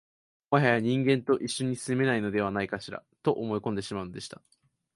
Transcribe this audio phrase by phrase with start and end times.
[0.49, 4.41] もはや人間と一緒に住めないのではないかしら、と思い込んでしまうのでした